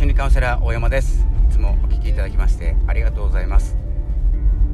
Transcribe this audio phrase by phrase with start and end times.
[0.00, 1.26] 心理カウンセラー大山です。
[1.46, 3.76] いつもお聞きいただきましてありがとうございます、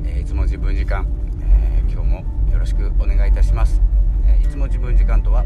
[0.04, 1.04] えー、いつも自分時間、
[1.42, 3.82] えー、今日もよろしくお願いいたします、
[4.24, 5.44] えー、いつも自分時間とは、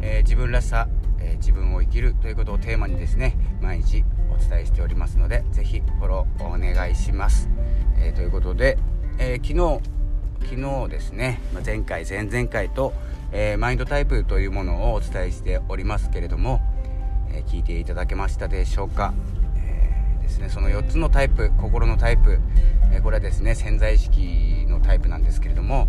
[0.00, 0.88] え自分らしさ、
[1.20, 7.50] え自分を生きるということをテーマにですね毎日お伝えしておりますのでぜひフォローお願いします、
[7.98, 8.78] えということで、
[9.18, 9.80] え昨日
[10.48, 12.94] 昨日ですね前回前々回と、
[13.32, 16.62] えマインドタイプというものをお伝えしておりますけれども
[17.32, 19.14] え聞いていただけましたでしょうか、
[19.56, 22.38] えー、ですねその4つのタイプ心のタイプ、
[22.92, 25.88] えこれはですね潜在意識のタイプなんですけれども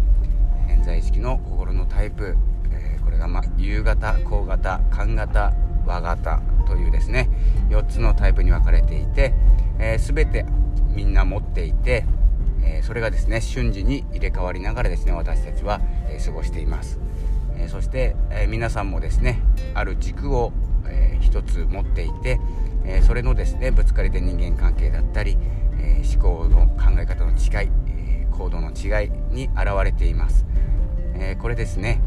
[0.67, 2.35] 潜在意識の心のタイプ、
[2.71, 5.53] えこれが、ま、夕型高型寒型
[5.85, 7.29] 和型というですね
[7.69, 9.33] 4つのタイプに分かれていて、
[9.79, 10.45] えー、全て
[10.89, 12.05] みんな持っていて、
[12.63, 16.99] えそれがですね瞬時に入れ替わりながらですね私たちは、え過ごしています、
[17.57, 19.39] えそして、え皆さんもですね
[19.73, 20.51] ある軸を
[20.91, 22.39] えー、一つ持っていて、
[22.85, 25.37] えー、それのですねぶつかりで人間関係だったり、
[25.79, 30.45] えー、思考の考え方の違い、え行動の違いに現れています、
[31.15, 32.01] えこれですね、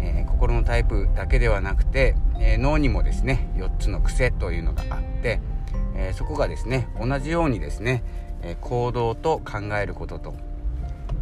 [0.00, 5.40] え心のタイプだけではなくて、え脳にもですね4つの癖というのがあって、
[5.96, 8.02] えそこがですね同じようにですね、
[8.42, 10.34] え行動と考えることと、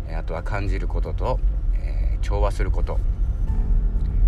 [0.09, 1.41] えあとは感じることと、
[1.83, 2.99] え調和すること、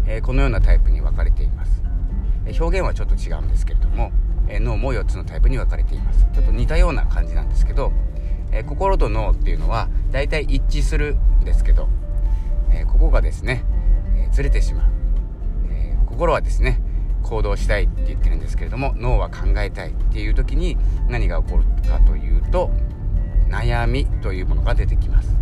[0.07, 1.83] えこのようなタイプに分かれています。
[2.59, 4.13] 表現はちょっと違うんですけれども、
[4.49, 6.27] え脳も4つのタイプに分かれています。
[6.33, 7.93] ちょっと似たような感じなんですけど、
[8.53, 11.89] え心と脳っていうのは大体一致するんですけど、
[12.71, 13.65] えここがですね、
[14.17, 14.91] えずれてしまう、
[15.71, 16.81] え心はですね
[17.23, 20.77] 行動したいって言ってるんですけれども脳は考えたいっていう時に
[21.09, 22.71] 何が起こるかというと
[23.49, 25.37] 悩みというものが出てきます、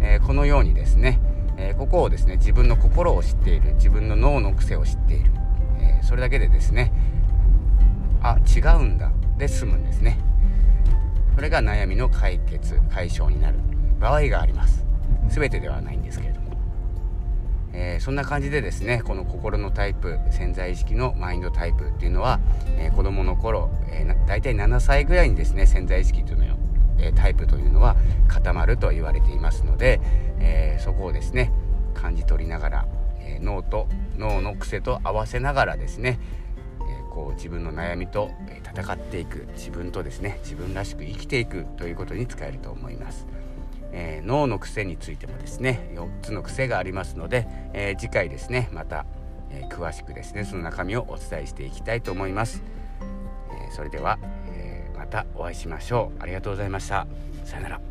[0.00, 1.20] え、このようにですね、
[1.56, 5.30] え、ここをですね自分の心を知っている自分の脳の癖を知っている
[6.02, 6.92] それだけでですね
[8.22, 10.18] あ違うんだで済むんですね。
[11.34, 13.58] それが悩みの解決解消になる
[13.98, 14.84] 場合があります。
[15.28, 16.56] 全てではないんですけれども、
[17.72, 22.40] えー、そんな感じでですねこの心のタイプ潜在意識のマインドタイプっていうのは、
[22.76, 26.58] えー、子供の頃、えー、大体7歳ぐらいにですね潜在意識というのを
[27.02, 27.96] えタイプというのは
[28.28, 30.00] 固まると言われていますので、
[30.38, 31.50] え、そこをですね
[31.94, 32.88] 感じ取りながら
[33.20, 36.18] え脳と脳の癖と合わせながらですね、
[36.80, 38.30] えこう自分の悩みと
[38.64, 43.26] 戦っていく自分とですね自分らしく生きていくということに使えると思います。
[43.92, 49.04] えー、脳の癖についてもですね4つの癖がありますので、えー、次回ですねまた、
[49.50, 52.62] えー、詳しくですねその中身をお伝えしていきたいと思います、
[53.68, 56.22] えそれでは、えまたお会いしましょう。
[56.22, 57.06] ありがとうございました。
[57.44, 57.89] さよなら。